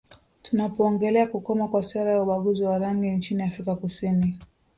Tunapoongelea 0.41 1.27
kukoma 1.27 1.67
kwa 1.67 1.83
sera 1.83 2.13
za 2.15 2.23
ubaguzi 2.23 2.63
wa 2.63 2.77
rangi 2.77 3.09
nchini 3.11 3.43
Afrika 3.43 3.75
Kusini 3.75 4.37